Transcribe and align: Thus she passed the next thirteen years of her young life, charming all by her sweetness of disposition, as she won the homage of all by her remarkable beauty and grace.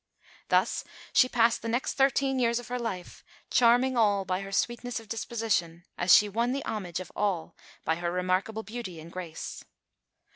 Thus 0.49 0.83
she 1.13 1.29
passed 1.29 1.61
the 1.61 1.67
next 1.69 1.93
thirteen 1.93 2.39
years 2.39 2.57
of 2.57 2.69
her 2.69 2.77
young 2.77 2.83
life, 2.85 3.23
charming 3.51 3.95
all 3.95 4.25
by 4.25 4.41
her 4.41 4.51
sweetness 4.51 4.99
of 4.99 5.07
disposition, 5.07 5.83
as 5.95 6.11
she 6.11 6.27
won 6.27 6.53
the 6.53 6.65
homage 6.65 6.99
of 6.99 7.11
all 7.15 7.55
by 7.85 7.97
her 7.97 8.11
remarkable 8.11 8.63
beauty 8.63 8.99
and 8.99 9.11
grace. 9.11 9.63